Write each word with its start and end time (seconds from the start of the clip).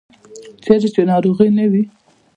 چیرې 0.63 0.89
چې 0.95 1.01
ناروغي 1.11 1.49
نه 1.57 1.65
وي. 1.71 1.83